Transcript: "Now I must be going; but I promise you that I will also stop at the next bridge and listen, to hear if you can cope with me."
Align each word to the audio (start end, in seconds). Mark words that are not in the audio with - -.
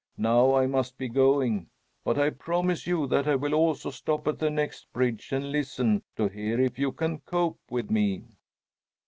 "Now 0.17 0.55
I 0.55 0.65
must 0.65 0.97
be 0.97 1.07
going; 1.07 1.67
but 2.03 2.17
I 2.17 2.31
promise 2.31 2.87
you 2.87 3.05
that 3.05 3.27
I 3.27 3.35
will 3.35 3.53
also 3.53 3.91
stop 3.91 4.27
at 4.27 4.39
the 4.39 4.49
next 4.49 4.91
bridge 4.91 5.31
and 5.31 5.51
listen, 5.51 6.01
to 6.17 6.27
hear 6.27 6.59
if 6.59 6.79
you 6.79 6.91
can 6.91 7.19
cope 7.19 7.59
with 7.69 7.91
me." 7.91 8.23